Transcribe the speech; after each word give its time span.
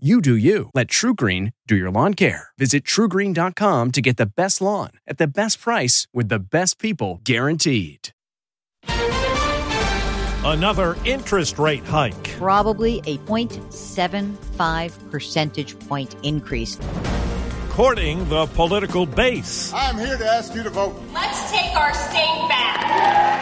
You 0.00 0.20
do 0.20 0.36
you. 0.36 0.70
Let 0.74 0.86
TruGreen 0.86 1.54
do 1.66 1.74
your 1.74 1.90
lawn 1.90 2.14
care. 2.14 2.50
Visit 2.56 2.84
trugreen.com 2.84 3.90
to 3.90 4.00
get 4.00 4.16
the 4.16 4.26
best 4.26 4.60
lawn 4.60 4.90
at 5.08 5.18
the 5.18 5.26
best 5.26 5.60
price 5.60 6.06
with 6.14 6.28
the 6.28 6.38
best 6.38 6.78
people 6.78 7.20
guaranteed. 7.24 8.10
Another 10.44 10.96
interest 11.04 11.58
rate 11.58 11.82
hike. 11.82 12.28
Probably 12.36 12.98
a 13.06 13.18
0.75 13.18 15.10
percentage 15.10 15.76
point 15.80 16.14
increase. 16.22 16.78
Courting 17.70 18.28
the 18.28 18.46
political 18.54 19.04
base. 19.04 19.72
I'm 19.74 19.98
here 19.98 20.16
to 20.16 20.24
ask 20.24 20.54
you 20.54 20.62
to 20.62 20.70
vote. 20.70 20.94
Let's 21.12 21.50
take 21.50 21.74
our 21.74 21.92
state 21.92 22.48
back. 22.48 23.37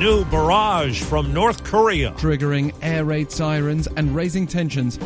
New 0.00 0.24
barrage 0.24 1.00
from 1.00 1.32
North 1.32 1.62
Korea. 1.62 2.10
Triggering 2.18 2.74
air 2.82 3.04
raid 3.04 3.30
sirens 3.30 3.86
and 3.96 4.12
raising 4.12 4.44
tensions. 4.44 4.98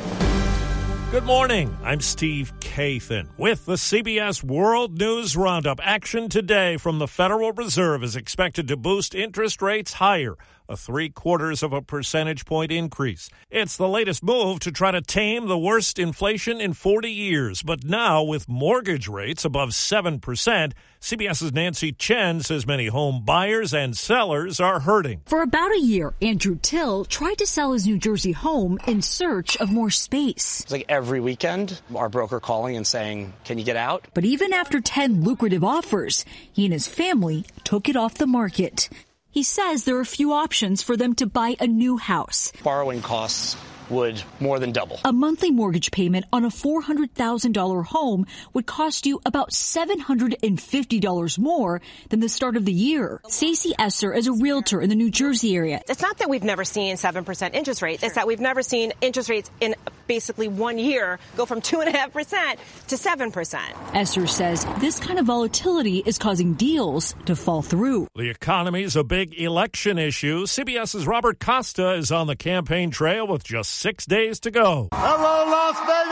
Good 1.11 1.25
morning. 1.25 1.77
I'm 1.85 2.01
Steve 2.01 2.58
Kathan 2.79 3.27
with 3.37 3.67
the 3.67 3.75
CBS 3.75 4.45
World 4.45 5.01
News 5.01 5.37
Roundup. 5.37 5.81
Action 5.83 6.29
today 6.29 6.77
from 6.77 7.01
the 7.01 7.09
Federal 7.09 7.51
Reserve 7.51 8.05
is 8.05 8.15
expected 8.15 8.69
to 8.69 8.77
boost 8.77 9.17
interest 9.17 9.61
rates 9.61 9.95
higher 9.95 10.37
a 10.69 10.77
three 10.77 11.09
quarters 11.09 11.63
of 11.63 11.73
a 11.73 11.81
percentage 11.81 12.45
point 12.45 12.71
increase. 12.71 13.31
It's 13.51 13.77
the 13.77 13.89
latest 13.89 14.23
move 14.23 14.61
to 14.61 14.73
try 14.73 14.91
to 14.91 15.01
tame 15.01 15.47
the 15.47 15.59
worst 15.59 15.99
inflation 15.99 16.61
in 16.61 16.75
40 16.75 17.11
years. 17.11 17.63
But 17.63 17.85
now, 17.85 18.23
with 18.23 18.49
mortgage 18.49 19.09
rates 19.09 19.45
above 19.47 19.71
7%, 19.71 20.73
CBS's 21.01 21.53
Nancy 21.53 21.93
Chen 21.93 22.41
says 22.41 22.67
many 22.67 22.89
home 22.89 23.25
buyers 23.25 23.73
and 23.73 23.97
sellers 23.97 24.61
are 24.61 24.81
hurting. 24.81 25.23
For 25.27 25.43
about 25.43 25.73
a 25.73 25.81
year, 25.81 26.13
Andrew 26.21 26.59
Till 26.61 27.05
tried 27.05 27.39
to 27.39 27.47
sell 27.47 27.73
his 27.73 27.87
New 27.87 27.99
Jersey 27.99 28.33
home 28.33 28.79
in 28.87 29.01
search 29.01 29.57
of 29.59 29.71
more 29.71 29.91
space. 29.91 30.61
It's 30.61 30.73
like 30.73 30.87
every 30.89 31.21
weekend, 31.21 31.81
our 31.95 32.09
broker 32.09 32.41
calling 32.41 32.68
and 32.77 32.87
saying, 32.87 33.33
Can 33.45 33.59
you 33.59 33.65
get 33.65 33.77
out? 33.77 34.07
But 34.15 34.25
even 34.25 34.53
after 34.53 34.81
10 34.81 35.23
lucrative 35.23 35.65
offers, 35.65 36.25
he 36.53 36.65
and 36.65 36.73
his 36.73 36.89
family 36.89 37.45
took 37.65 37.89
it 37.89 37.97
off 37.97 38.15
the 38.15 38.27
market. 38.27 38.89
He 39.31 39.43
says 39.43 39.85
there 39.85 39.99
are 39.99 40.05
few 40.05 40.33
options 40.33 40.83
for 40.83 40.97
them 40.97 41.15
to 41.17 41.27
buy 41.27 41.57
a 41.61 41.67
new 41.67 41.97
house. 41.97 42.53
Borrowing 42.63 43.03
costs 43.03 43.57
would 43.91 44.23
more 44.41 44.59
than 44.59 44.73
double. 44.73 44.99
A 45.05 45.13
monthly 45.13 45.51
mortgage 45.51 45.91
payment 45.91 46.25
on 46.33 46.45
a 46.45 46.49
$400,000 46.49 47.85
home 47.87 48.27
would 48.53 48.67
cost 48.67 49.07
you 49.07 49.21
about 49.25 49.51
$750 49.51 51.39
more 51.39 51.81
than 52.09 52.21
the 52.21 52.29
start 52.29 52.57
of 52.57 52.65
the 52.65 52.73
year. 52.73 53.21
Stacey 53.29 53.75
Esser 53.79 54.13
is 54.13 54.27
a 54.27 54.33
realtor 54.33 54.81
in 54.81 54.89
the 54.89 54.97
New 54.97 55.11
Jersey 55.11 55.55
area. 55.57 55.81
It's 55.89 56.03
not 56.03 56.19
that 56.19 56.29
we've 56.29 56.45
never 56.45 56.65
seen 56.65 56.97
7% 56.97 57.55
interest 57.55 57.83
rates. 57.83 58.03
It's 58.03 58.17
that 58.17 58.27
we've 58.27 58.41
never 58.41 58.63
seen 58.63 58.93
interest 59.01 59.31
rates 59.31 59.51
in 59.61 59.75
basically 60.09 60.49
one 60.49 60.79
year 60.79 61.21
go 61.37 61.47
from 61.47 61.61
2.5% 61.61 62.57
to 62.89 62.97
7%. 62.97 63.95
Esser 63.95 64.27
says 64.27 64.67
this 64.79 64.99
kind 64.99 65.21
of 65.21 65.27
volatility 65.27 66.03
is 66.05 66.19
causing 66.19 66.55
deals 66.55 67.15
to 67.27 67.37
fall 67.37 67.63
through. 67.63 68.09
The 68.17 68.31
economy 68.31 68.83
is 68.83 68.97
a 68.97 69.05
big 69.05 69.39
election 69.39 69.99
issue. 69.99 70.47
CBS's 70.47 71.07
Robert 71.07 71.39
Costa 71.39 71.93
is 71.93 72.11
on 72.11 72.27
the 72.27 72.37
campaign 72.37 72.91
trail 72.91 73.29
with 73.29 73.45
just 73.45 73.71
six 73.71 74.07
days 74.07 74.41
to 74.41 74.51
go. 74.51 74.89
Hello, 74.93 75.51
Las 75.51 75.79
Vegas! 75.87 76.08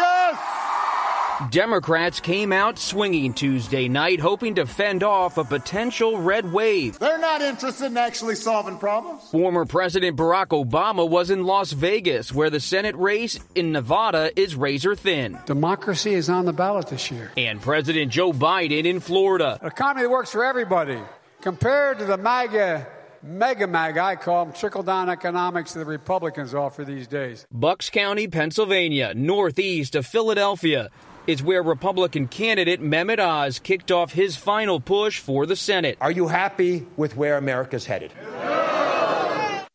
Democrats 1.51 2.19
came 2.21 2.53
out 2.53 2.79
swinging 2.79 3.35
Tuesday 3.35 3.89
night, 3.89 4.21
hoping 4.21 4.55
to 4.55 4.67
fend 4.67 5.03
off 5.03 5.37
a 5.37 5.45
potential 5.45 6.19
red 6.19 6.51
wave. 6.51 6.99
They're 6.99 7.19
not 7.19 7.43
interested 7.43 7.87
in 7.87 7.97
actually 7.97 8.37
solving 8.37 8.79
problems. 8.79 9.23
Former 9.31 9.67
President 9.67 10.17
Barack 10.17 10.49
Obama 10.49 11.09
was 11.09 11.31
in 11.31 11.45
Las 11.45 11.73
Vegas, 11.73 12.33
where 12.33 12.49
the 12.49 12.61
Senate 12.61 12.97
race 12.97 13.39
in 13.55 13.73
Nevada 13.73 14.31
is 14.41 14.57
razor 14.57 14.95
thin. 14.95 15.39
Democracy 15.45 16.15
is 16.15 16.31
on 16.31 16.47
the 16.47 16.53
ballot 16.53 16.89
this 16.89 17.11
year. 17.11 17.31
And 17.37 17.61
President 17.61 18.11
Joe 18.11 18.33
Biden 18.33 18.85
in 18.85 19.01
Florida. 19.01 19.59
An 19.61 19.69
economy 19.69 20.03
that 20.03 20.11
works 20.11 20.33
for 20.33 20.45
everybody. 20.45 20.99
Compared 21.43 21.99
to 21.99 22.07
the 22.07 22.17
MAGA 22.17 22.87
mega 23.23 23.67
mag, 23.67 23.99
I 23.99 24.17
call 24.17 24.47
them 24.47 24.55
trickle 24.55 24.83
down 24.83 25.11
economics 25.11 25.73
that 25.75 25.81
the 25.81 25.85
Republicans 25.85 26.55
offer 26.55 26.85
these 26.85 27.07
days. 27.07 27.47
Bucks 27.51 27.91
County, 27.91 28.29
Pennsylvania, 28.29 29.13
northeast 29.15 29.95
of 29.95 30.07
Philadelphia, 30.07 30.91
is 31.27 31.43
where 31.43 31.63
Republican 31.63 32.29
candidate 32.29 32.81
Mehmet 32.81 33.19
Oz 33.19 33.59
kicked 33.59 33.91
off 33.91 34.13
his 34.13 34.37
final 34.37 34.81
push 34.81 35.21
for 35.21 35.47
the 35.47 35.57
Senate. 35.57 35.97
Are 36.01 36.11
you 36.11 36.27
happy 36.29 36.87
with 36.97 37.17
where 37.17 37.37
America's 37.37 37.87
headed? 37.87 38.13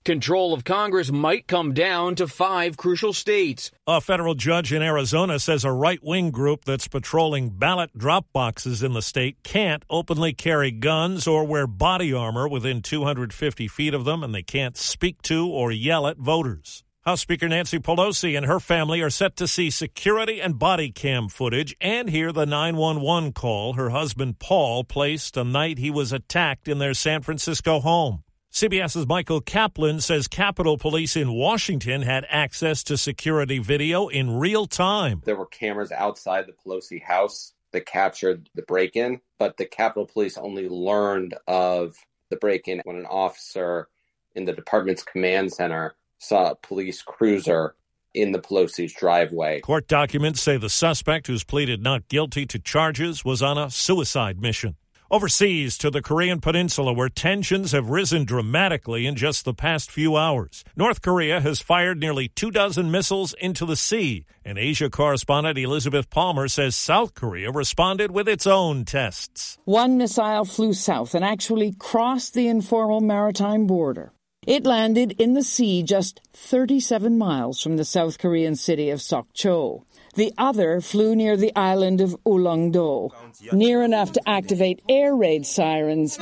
Control 0.03 0.51
of 0.55 0.63
Congress 0.63 1.11
might 1.11 1.45
come 1.45 1.75
down 1.75 2.15
to 2.15 2.27
five 2.27 2.75
crucial 2.75 3.13
states. 3.13 3.69
A 3.85 4.01
federal 4.01 4.33
judge 4.33 4.73
in 4.73 4.81
Arizona 4.81 5.37
says 5.37 5.63
a 5.63 5.71
right 5.71 6.03
wing 6.03 6.31
group 6.31 6.65
that's 6.65 6.87
patrolling 6.87 7.49
ballot 7.51 7.95
drop 7.95 8.25
boxes 8.33 8.81
in 8.81 8.93
the 8.93 9.03
state 9.03 9.37
can't 9.43 9.85
openly 9.91 10.33
carry 10.33 10.71
guns 10.71 11.27
or 11.27 11.45
wear 11.45 11.67
body 11.67 12.11
armor 12.11 12.47
within 12.47 12.81
250 12.81 13.67
feet 13.67 13.93
of 13.93 14.03
them, 14.03 14.23
and 14.23 14.33
they 14.33 14.41
can't 14.41 14.75
speak 14.75 15.21
to 15.21 15.47
or 15.47 15.71
yell 15.71 16.07
at 16.07 16.17
voters. 16.17 16.83
House 17.03 17.21
Speaker 17.21 17.49
Nancy 17.49 17.79
Pelosi 17.79 18.37
and 18.37 18.45
her 18.45 18.59
family 18.59 19.01
are 19.01 19.09
set 19.09 19.35
to 19.37 19.47
see 19.47 19.71
security 19.71 20.39
and 20.39 20.59
body 20.59 20.91
cam 20.91 21.29
footage 21.29 21.75
and 21.81 22.07
hear 22.07 22.31
the 22.31 22.45
911 22.45 23.33
call 23.33 23.73
her 23.73 23.89
husband 23.89 24.37
Paul 24.37 24.83
placed 24.83 25.33
the 25.33 25.43
night 25.43 25.79
he 25.79 25.89
was 25.89 26.13
attacked 26.13 26.67
in 26.67 26.77
their 26.77 26.93
San 26.93 27.23
Francisco 27.23 27.79
home. 27.79 28.23
CBS's 28.53 29.07
Michael 29.07 29.41
Kaplan 29.41 29.99
says 29.99 30.27
Capitol 30.27 30.77
Police 30.77 31.15
in 31.15 31.33
Washington 31.33 32.03
had 32.03 32.23
access 32.29 32.83
to 32.83 32.97
security 32.97 33.57
video 33.57 34.07
in 34.07 34.37
real 34.37 34.67
time. 34.67 35.23
There 35.25 35.35
were 35.35 35.47
cameras 35.47 35.91
outside 35.91 36.45
the 36.45 36.53
Pelosi 36.53 37.01
house 37.01 37.53
that 37.71 37.87
captured 37.87 38.47
the 38.53 38.61
break 38.61 38.95
in, 38.95 39.21
but 39.39 39.57
the 39.57 39.65
Capitol 39.65 40.05
Police 40.05 40.37
only 40.37 40.69
learned 40.69 41.33
of 41.47 41.95
the 42.29 42.35
break 42.35 42.67
in 42.67 42.79
when 42.83 42.97
an 42.97 43.07
officer 43.07 43.87
in 44.35 44.45
the 44.45 44.53
department's 44.53 45.01
command 45.01 45.51
center 45.51 45.95
saw 46.21 46.51
a 46.51 46.55
police 46.55 47.01
cruiser 47.01 47.75
in 48.13 48.31
the 48.31 48.39
Pelosi's 48.39 48.93
driveway. 48.93 49.61
Court 49.61 49.87
documents 49.87 50.41
say 50.41 50.57
the 50.57 50.69
suspect, 50.69 51.27
who's 51.27 51.43
pleaded 51.43 51.81
not 51.81 52.07
guilty 52.07 52.45
to 52.45 52.59
charges, 52.59 53.25
was 53.25 53.41
on 53.41 53.57
a 53.57 53.69
suicide 53.69 54.39
mission. 54.39 54.75
Overseas 55.09 55.77
to 55.79 55.89
the 55.89 56.01
Korean 56.01 56.39
Peninsula, 56.39 56.93
where 56.93 57.09
tensions 57.09 57.73
have 57.73 57.89
risen 57.89 58.23
dramatically 58.23 59.05
in 59.05 59.15
just 59.15 59.43
the 59.43 59.53
past 59.53 59.91
few 59.91 60.15
hours. 60.15 60.63
North 60.77 61.01
Korea 61.01 61.41
has 61.41 61.59
fired 61.59 61.99
nearly 61.99 62.29
two 62.29 62.49
dozen 62.49 62.91
missiles 62.91 63.33
into 63.33 63.65
the 63.65 63.75
sea, 63.75 64.25
and 64.45 64.57
Asia 64.57 64.89
correspondent 64.89 65.57
Elizabeth 65.57 66.09
Palmer 66.09 66.47
says 66.47 66.77
South 66.77 67.13
Korea 67.13 67.51
responded 67.51 68.11
with 68.11 68.29
its 68.29 68.47
own 68.47 68.85
tests. 68.85 69.57
One 69.65 69.97
missile 69.97 70.45
flew 70.45 70.73
south 70.73 71.13
and 71.13 71.25
actually 71.25 71.73
crossed 71.77 72.33
the 72.33 72.47
informal 72.47 73.01
maritime 73.01 73.67
border. 73.67 74.13
It 74.47 74.65
landed 74.65 75.11
in 75.21 75.35
the 75.35 75.43
sea 75.43 75.83
just 75.83 76.19
37 76.33 77.15
miles 77.15 77.61
from 77.61 77.77
the 77.77 77.85
South 77.85 78.17
Korean 78.17 78.55
city 78.55 78.89
of 78.89 78.99
Sokcho. 78.99 79.83
The 80.15 80.33
other 80.37 80.81
flew 80.81 81.15
near 81.15 81.37
the 81.37 81.55
island 81.55 82.01
of 82.01 82.15
Ulleungdo, 82.25 83.11
near 83.53 83.83
enough 83.83 84.13
to 84.13 84.21
activate 84.27 84.81
air 84.89 85.15
raid 85.15 85.45
sirens 85.45 86.17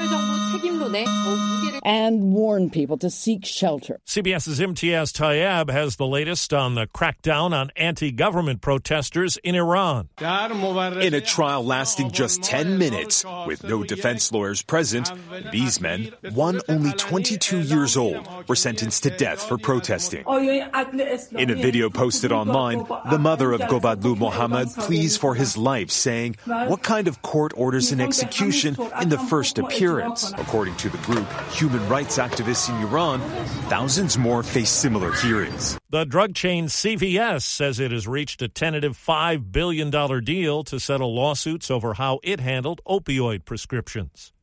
and 1.84 2.34
warn 2.34 2.70
people 2.70 2.98
to 2.98 3.10
seek 3.10 3.46
shelter. 3.46 4.00
CBS's 4.06 4.60
Imtiaz 4.60 5.14
Tyab 5.14 5.70
has 5.70 5.96
the 5.96 6.06
latest 6.06 6.54
on 6.54 6.76
the 6.76 6.88
crackdown 6.88 7.54
on 7.54 7.72
anti 7.76 8.12
government 8.12 8.62
protesters 8.62 9.38
in 9.38 9.56
Iran. 9.56 10.10
In 10.20 11.14
a 11.14 11.22
trial 11.22 11.64
lasting 11.64 12.12
just 12.12 12.44
10 12.44 12.78
minutes, 12.78 13.26
with 13.46 13.64
no 13.64 13.84
defense 13.84 14.32
lawyers 14.32 14.62
present, 14.62 15.12
these 15.52 15.80
men, 15.80 16.12
one 16.34 16.62
only 16.68 16.92
22 16.92 17.62
years 17.62 17.96
old, 17.98 18.10
old 18.10 18.48
were 18.48 18.56
sentenced 18.56 19.04
to 19.04 19.10
death 19.10 19.48
for 19.48 19.58
protesting. 19.58 20.26
In 20.28 21.50
a 21.50 21.56
video 21.56 21.90
posted 21.90 22.32
online, 22.32 22.86
the 23.10 23.20
mother 23.20 23.52
of 23.52 23.68
Ghobadlou 23.80 24.18
Mohammed 24.18 24.70
pleads 24.76 25.16
for 25.16 25.36
his 25.36 25.56
life, 25.58 25.90
saying, 25.90 26.36
What 26.46 26.84
kind 26.84 27.08
of 27.08 27.22
court 27.22 27.54
orders 27.56 27.92
an 27.92 28.02
execution 28.02 28.76
in 29.02 29.10
the 29.10 29.18
first 29.18 29.58
appearance? 29.58 30.34
According 30.38 30.76
to 30.78 30.90
the 30.90 30.98
group 31.00 31.28
Human 31.52 31.88
Rights 31.88 32.18
Activists 32.18 32.70
in 32.70 32.76
Iran, 32.86 33.22
thousands 33.70 34.18
more 34.18 34.44
face 34.44 34.70
similar 34.70 35.14
hearings. 35.14 35.80
The 35.90 36.06
drug 36.06 36.36
chain 36.36 36.66
CVS 36.66 37.44
says 37.44 37.80
it 37.80 37.92
has 37.92 38.08
reached 38.08 38.42
a 38.42 38.48
tentative 38.48 38.98
$5 38.98 39.52
billion 39.52 39.90
deal 40.24 40.64
to 40.66 40.80
settle 40.80 41.16
lawsuits 41.16 41.72
over 41.72 41.94
how 41.94 42.20
it 42.24 42.40
handled 42.40 42.82
opioid 42.86 43.46
prescriptions. 43.46 44.34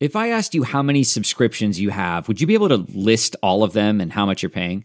If 0.00 0.16
I 0.16 0.28
asked 0.28 0.54
you 0.54 0.64
how 0.64 0.82
many 0.82 1.02
subscriptions 1.02 1.80
you 1.80 1.90
have, 1.90 2.28
would 2.28 2.40
you 2.40 2.46
be 2.46 2.54
able 2.54 2.68
to 2.68 2.84
list 2.94 3.36
all 3.42 3.62
of 3.64 3.72
them 3.72 4.00
and 4.00 4.12
how 4.12 4.26
much 4.26 4.42
you're 4.42 4.50
paying? 4.50 4.84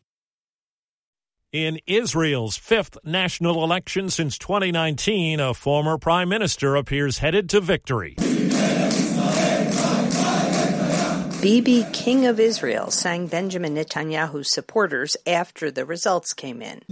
In 1.53 1.79
Israel's 1.85 2.55
fifth 2.55 2.97
national 3.03 3.61
election 3.61 4.09
since 4.09 4.37
2019, 4.37 5.41
a 5.41 5.53
former 5.53 5.97
prime 5.97 6.29
minister 6.29 6.77
appears 6.77 7.17
headed 7.17 7.49
to 7.49 7.59
victory. 7.59 8.15
Bibi, 11.41 11.87
King 11.91 12.27
of 12.27 12.39
Israel, 12.39 12.91
sang 12.91 13.25
Benjamin 13.25 13.73
Netanyahu's 13.73 14.51
supporters 14.51 15.17
after 15.25 15.71
the 15.71 15.85
results 15.85 16.33
came 16.33 16.61
in. 16.61 16.83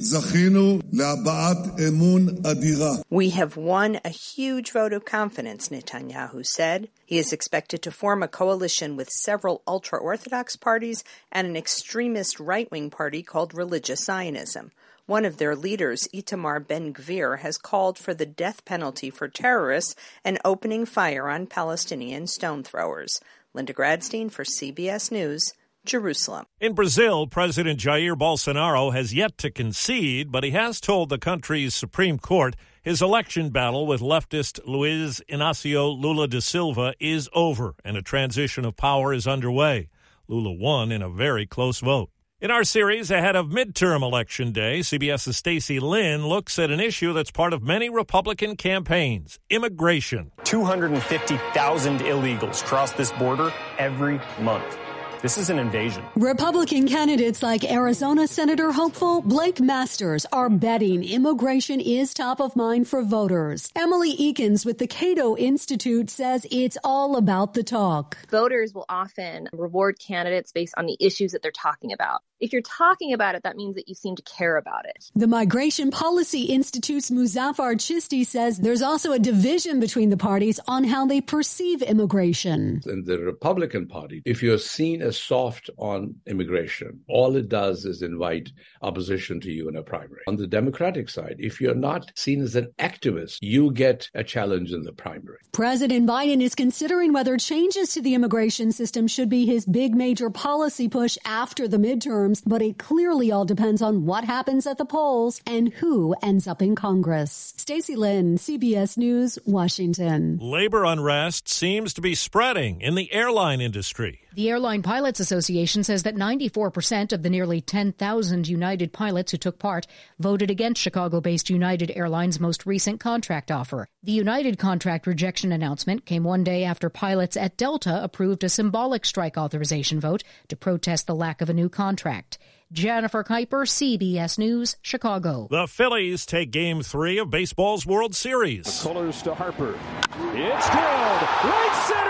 We 3.11 3.29
have 3.29 3.57
won 3.57 3.99
a 4.03 4.09
huge 4.09 4.71
vote 4.71 4.91
of 4.91 5.05
confidence, 5.05 5.69
Netanyahu 5.69 6.43
said. 6.43 6.89
He 7.05 7.19
is 7.19 7.31
expected 7.31 7.83
to 7.83 7.91
form 7.91 8.23
a 8.23 8.27
coalition 8.27 8.95
with 8.95 9.11
several 9.11 9.61
ultra 9.67 9.99
Orthodox 9.99 10.55
parties 10.55 11.03
and 11.31 11.45
an 11.45 11.55
extremist 11.55 12.39
right 12.39 12.71
wing 12.71 12.89
party 12.89 13.21
called 13.21 13.53
Religious 13.53 14.03
Zionism. 14.05 14.71
One 15.05 15.25
of 15.25 15.37
their 15.37 15.55
leaders, 15.55 16.07
Itamar 16.13 16.67
Ben 16.67 16.93
Gvir, 16.93 17.39
has 17.39 17.57
called 17.57 17.97
for 17.97 18.13
the 18.13 18.27
death 18.27 18.63
penalty 18.63 19.09
for 19.09 19.27
terrorists 19.27 19.95
and 20.23 20.39
opening 20.45 20.85
fire 20.85 21.29
on 21.29 21.47
Palestinian 21.47 22.27
stone 22.27 22.63
throwers. 22.63 23.19
Linda 23.53 23.73
Gradstein 23.73 24.31
for 24.31 24.43
CBS 24.43 25.11
News, 25.11 25.53
Jerusalem. 25.83 26.45
In 26.59 26.73
Brazil, 26.73 27.25
President 27.25 27.79
Jair 27.79 28.15
Bolsonaro 28.15 28.93
has 28.93 29.13
yet 29.13 29.39
to 29.39 29.49
concede, 29.49 30.31
but 30.31 30.43
he 30.43 30.51
has 30.51 30.79
told 30.79 31.09
the 31.09 31.17
country's 31.17 31.73
Supreme 31.73 32.19
Court 32.19 32.55
his 32.83 33.01
election 33.01 33.49
battle 33.49 33.87
with 33.87 34.01
leftist 34.01 34.59
Luiz 34.65 35.21
Inacio 35.27 35.99
Lula 35.99 36.27
da 36.27 36.39
Silva 36.39 36.93
is 36.99 37.27
over 37.33 37.73
and 37.83 37.97
a 37.97 38.03
transition 38.03 38.65
of 38.65 38.77
power 38.77 39.13
is 39.13 39.25
underway. 39.25 39.89
Lula 40.27 40.51
won 40.51 40.91
in 40.91 41.01
a 41.01 41.09
very 41.09 41.47
close 41.47 41.79
vote. 41.79 42.11
In 42.41 42.51
our 42.51 42.63
series 42.63 43.11
ahead 43.11 43.35
of 43.35 43.47
midterm 43.47 44.01
election 44.01 44.53
day, 44.53 44.79
CBS's 44.79 45.35
Stacy 45.35 45.81
Lynn 45.81 46.25
looks 46.25 46.57
at 46.57 46.71
an 46.71 46.79
issue 46.79 47.11
that's 47.11 47.31
part 47.31 47.51
of 47.51 47.63
many 47.63 47.89
Republican 47.89 48.55
campaigns 48.55 49.37
immigration. 49.49 50.31
250,000 50.45 51.99
illegals 51.99 52.63
cross 52.63 52.93
this 52.93 53.11
border 53.11 53.51
every 53.77 54.21
month. 54.39 54.77
This 55.21 55.37
is 55.37 55.49
an 55.49 55.59
invasion. 55.59 56.05
Republican 56.15 56.87
candidates 56.87 57.43
like 57.43 57.69
Arizona 57.69 58.25
Senator 58.25 58.71
hopeful 58.71 59.21
Blake 59.21 59.59
Masters 59.59 60.25
are 60.31 60.49
betting 60.49 61.03
immigration 61.03 61.81
is 61.81 62.13
top 62.13 62.39
of 62.39 62.55
mind 62.55 62.87
for 62.87 63.03
voters. 63.03 63.69
Emily 63.75 64.15
Ekins 64.15 64.65
with 64.65 64.77
the 64.77 64.87
Cato 64.87 65.35
Institute 65.35 66.09
says 66.09 66.47
it's 66.49 66.77
all 66.85 67.17
about 67.17 67.53
the 67.53 67.63
talk. 67.63 68.15
Voters 68.31 68.73
will 68.73 68.85
often 68.87 69.49
reward 69.51 69.99
candidates 69.99 70.53
based 70.53 70.73
on 70.77 70.85
the 70.85 70.95
issues 71.01 71.33
that 71.33 71.41
they're 71.41 71.51
talking 71.51 71.91
about. 71.91 72.21
If 72.39 72.53
you're 72.53 72.61
talking 72.61 73.11
about 73.11 73.35
it, 73.35 73.43
that 73.43 73.57
means 73.57 73.75
that 73.75 73.89
you 73.89 73.95
seem 73.95 74.15
to 74.15 74.21
care 74.21 74.55
about 74.55 74.85
it. 74.85 75.11
The 75.13 75.27
Migration 75.27 75.91
Policy 75.91 76.43
Institute's 76.43 77.09
Muzaffar 77.09 77.75
Chishti 77.75 78.25
says 78.25 78.59
there's 78.59 78.81
also 78.81 79.11
a 79.11 79.19
division 79.19 79.81
between 79.81 80.09
the 80.09 80.15
parties 80.15 80.57
on 80.65 80.85
how 80.85 81.05
they 81.05 81.19
perceive 81.19 81.81
immigration. 81.81 82.81
In 82.85 83.03
the 83.03 83.19
Republican 83.19 83.87
Party, 83.87 84.21
if 84.25 84.41
you're 84.41 84.57
seen 84.57 85.01
as 85.01 85.17
soft 85.17 85.69
on 85.77 86.15
immigration, 86.27 87.01
all 87.09 87.35
it 87.35 87.49
does 87.49 87.83
is 87.83 88.01
invite 88.01 88.51
opposition 88.81 89.41
to 89.41 89.51
you 89.51 89.67
in 89.67 89.75
a 89.75 89.83
primary. 89.83 90.21
On 90.27 90.37
the 90.37 90.47
Democratic 90.47 91.09
side, 91.09 91.35
if 91.39 91.59
you're 91.59 91.75
not 91.75 92.09
seen 92.15 92.41
as 92.41 92.55
an 92.55 92.71
activist, 92.79 93.39
you 93.41 93.71
get 93.73 94.09
a 94.13 94.23
challenge 94.23 94.71
in 94.71 94.83
the 94.83 94.93
primary. 94.93 95.39
President 95.51 96.07
Biden 96.07 96.41
is 96.41 96.55
considering 96.55 97.11
whether 97.11 97.35
changes 97.35 97.93
to 97.93 98.01
the 98.01 98.13
immigration 98.13 98.71
system 98.71 99.07
should 99.09 99.27
be 99.27 99.45
his 99.45 99.65
big 99.65 99.93
major 99.93 100.29
policy 100.29 100.87
push 100.87 101.17
after 101.25 101.67
the 101.67 101.77
midterm 101.77 102.28
but 102.45 102.61
it 102.61 102.77
clearly 102.77 103.31
all 103.31 103.45
depends 103.45 103.81
on 103.81 104.05
what 104.05 104.23
happens 104.23 104.67
at 104.67 104.77
the 104.77 104.85
polls 104.85 105.41
and 105.45 105.69
who 105.69 106.15
ends 106.21 106.47
up 106.47 106.61
in 106.61 106.75
Congress. 106.75 107.53
Stacy 107.57 107.95
Lynn, 107.95 108.37
CBS 108.37 108.97
News, 108.97 109.39
Washington. 109.45 110.37
Labor 110.41 110.85
unrest 110.85 111.49
seems 111.49 111.93
to 111.93 112.01
be 112.01 112.15
spreading 112.15 112.81
in 112.81 112.95
the 112.95 113.11
airline 113.11 113.61
industry. 113.61 114.21
The 114.35 114.49
Airline 114.49 114.83
Pilots 114.83 115.19
Association 115.19 115.83
says 115.83 116.03
that 116.03 116.15
94% 116.15 117.13
of 117.13 117.23
the 117.23 117.31
nearly 117.31 117.61
10,000 117.61 118.47
United 118.47 118.93
pilots 118.93 119.31
who 119.31 119.39
took 119.39 119.57
part 119.57 119.87
voted 120.19 120.51
against 120.51 120.81
Chicago 120.81 121.19
based 121.19 121.49
United 121.49 121.91
Airlines' 121.95 122.39
most 122.39 122.67
recent 122.67 122.99
contract 122.99 123.49
offer. 123.49 123.87
The 124.03 124.11
United 124.11 124.59
contract 124.59 125.07
rejection 125.07 125.51
announcement 125.51 126.05
came 126.05 126.23
one 126.23 126.43
day 126.43 126.63
after 126.63 126.91
pilots 126.91 127.37
at 127.37 127.57
Delta 127.57 128.03
approved 128.03 128.43
a 128.43 128.49
symbolic 128.49 129.03
strike 129.03 129.35
authorization 129.35 129.99
vote 129.99 130.23
to 130.49 130.55
protest 130.55 131.07
the 131.07 131.15
lack 131.15 131.41
of 131.41 131.49
a 131.49 131.53
new 131.53 131.67
contract. 131.67 132.37
Jennifer 132.71 133.23
Kuiper, 133.23 133.65
CBS 133.65 134.37
News, 134.37 134.77
Chicago. 134.83 135.47
The 135.49 135.65
Phillies 135.65 136.27
take 136.27 136.51
game 136.51 136.83
three 136.83 137.17
of 137.17 137.31
baseball's 137.31 137.83
World 137.83 138.13
Series. 138.13 138.65
The 138.65 138.89
colors 138.89 139.23
to 139.23 139.33
Harper. 139.33 139.71
It's 139.71 140.69
drilled. 140.69 141.21
Right 141.49 141.85
center 141.87 142.03
field. 142.03 142.08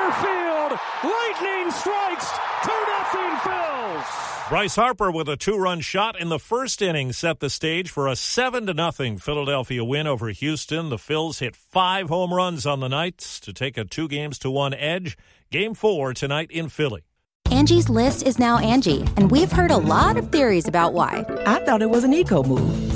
Lightning 1.42 1.72
strikes. 1.72 2.32
2 2.64 2.70
nothing 2.70 3.38
Phils. 3.40 4.50
Bryce 4.50 4.76
Harper 4.76 5.12
with 5.12 5.30
a 5.30 5.38
two-run 5.38 5.80
shot 5.82 6.20
in 6.20 6.30
the 6.30 6.40
first 6.40 6.82
inning 6.82 7.14
set 7.14 7.40
the 7.40 7.50
stage 7.50 7.90
for 7.92 8.08
a 8.08 8.16
7 8.16 8.66
to 8.66 8.74
nothing 8.74 9.18
Philadelphia 9.18 9.84
win 9.84 10.08
over 10.08 10.30
Houston. 10.30 10.90
The 10.90 10.98
Phils 10.98 11.40
hit 11.40 11.56
5 11.56 12.10
home 12.10 12.34
runs 12.34 12.66
on 12.66 12.80
the 12.80 12.90
night 12.90 13.18
to 13.44 13.54
take 13.54 13.78
a 13.78 13.86
2 13.86 14.08
games 14.08 14.40
to 14.40 14.52
1 14.52 14.74
edge. 14.74 15.18
Game 15.52 15.74
4 15.74 16.14
tonight 16.14 16.52
in 16.52 16.70
Philly. 16.70 17.04
Angie's 17.52 17.90
list 17.90 18.28
is 18.28 18.38
now 18.38 18.58
Angie, 18.60 19.04
and 19.18 19.32
we've 19.32 19.52
heard 19.52 19.72
a 19.72 19.78
lot 19.78 20.18
of 20.18 20.32
theories 20.32 20.68
about 20.68 20.94
why. 20.94 21.26
I 21.46 21.64
thought 21.66 21.82
it 21.82 21.90
was 21.90 22.04
an 22.04 22.14
eco 22.14 22.44
move. 22.44 22.89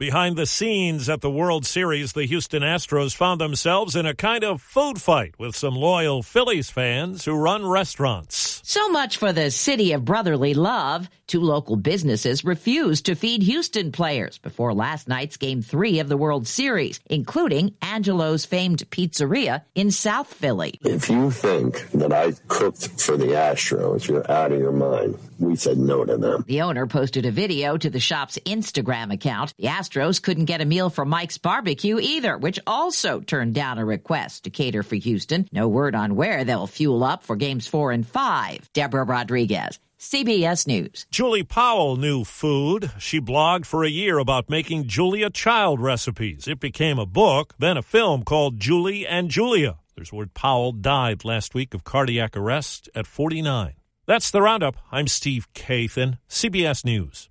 Behind 0.00 0.36
the 0.36 0.44
scenes 0.44 1.08
at 1.08 1.20
the 1.20 1.30
World 1.30 1.64
Series, 1.64 2.14
the 2.14 2.26
Houston 2.26 2.64
Astros 2.64 3.14
found 3.14 3.40
themselves 3.40 3.94
in 3.94 4.06
a 4.06 4.14
kind 4.14 4.42
of 4.42 4.60
food 4.60 5.00
fight 5.00 5.38
with 5.38 5.54
some 5.54 5.76
loyal 5.76 6.20
Phillies 6.24 6.68
fans 6.68 7.24
who 7.24 7.36
run 7.36 7.64
restaurants. 7.64 8.60
So 8.64 8.88
much 8.88 9.18
for 9.18 9.32
the 9.32 9.52
city 9.52 9.92
of 9.92 10.04
brotherly 10.04 10.52
love. 10.52 11.08
Two 11.28 11.40
local 11.40 11.76
businesses 11.76 12.44
refused 12.44 13.06
to 13.06 13.14
feed 13.14 13.42
Houston 13.42 13.92
players 13.92 14.38
before 14.38 14.74
last 14.74 15.06
night's 15.06 15.36
game 15.36 15.62
three 15.62 16.00
of 16.00 16.08
the 16.08 16.16
World 16.16 16.48
Series, 16.48 16.98
including 17.06 17.74
Angelo's 17.80 18.44
famed 18.44 18.82
pizzeria 18.90 19.62
in 19.76 19.92
South 19.92 20.26
Philly. 20.26 20.78
If 20.82 21.08
you 21.08 21.30
think 21.30 21.88
that 21.92 22.12
I 22.12 22.32
cooked 22.48 23.00
for 23.00 23.16
the 23.16 23.28
Astros, 23.28 24.08
you're 24.08 24.28
out 24.30 24.50
of 24.50 24.58
your 24.58 24.72
mind. 24.72 25.18
We 25.38 25.56
said 25.56 25.78
no 25.78 26.04
to 26.04 26.16
them. 26.16 26.44
The 26.46 26.62
owner 26.62 26.86
posted 26.86 27.26
a 27.26 27.30
video 27.30 27.76
to 27.76 27.90
the 27.90 28.00
shop's 28.00 28.38
Instagram 28.44 29.12
account. 29.12 29.54
The 29.56 29.68
Astros 29.68 29.83
couldn't 30.20 30.46
get 30.46 30.60
a 30.60 30.64
meal 30.64 30.90
from 30.90 31.08
Mike's 31.08 31.38
Barbecue 31.38 31.98
either, 31.98 32.38
which 32.38 32.60
also 32.66 33.20
turned 33.20 33.54
down 33.54 33.78
a 33.78 33.84
request 33.84 34.44
to 34.44 34.50
cater 34.50 34.82
for 34.82 34.96
Houston. 34.96 35.48
No 35.52 35.68
word 35.68 35.94
on 35.94 36.16
where 36.16 36.44
they'll 36.44 36.66
fuel 36.66 37.04
up 37.04 37.22
for 37.22 37.36
games 37.36 37.66
four 37.66 37.92
and 37.92 38.06
five. 38.06 38.72
Deborah 38.72 39.04
Rodriguez. 39.04 39.78
CBS 39.98 40.66
News. 40.66 41.06
Julie 41.10 41.44
Powell 41.44 41.96
knew 41.96 42.24
food. 42.24 42.90
She 42.98 43.20
blogged 43.20 43.64
for 43.64 43.84
a 43.84 43.88
year 43.88 44.18
about 44.18 44.50
making 44.50 44.86
Julia 44.86 45.30
Child 45.30 45.80
recipes. 45.80 46.46
It 46.46 46.60
became 46.60 46.98
a 46.98 47.06
book, 47.06 47.54
then 47.58 47.78
a 47.78 47.82
film 47.82 48.22
called 48.22 48.60
Julie 48.60 49.06
and 49.06 49.30
Julia. 49.30 49.78
There's 49.96 50.12
word 50.12 50.34
Powell 50.34 50.72
died 50.72 51.24
last 51.24 51.54
week 51.54 51.72
of 51.72 51.84
cardiac 51.84 52.36
arrest 52.36 52.90
at 52.94 53.06
49. 53.06 53.74
That's 54.06 54.30
the 54.30 54.42
Roundup. 54.42 54.76
I'm 54.92 55.06
Steve 55.06 55.48
Kathan, 55.54 56.18
CBS 56.28 56.84
News. 56.84 57.30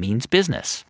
means 0.00 0.26
business. 0.26 0.78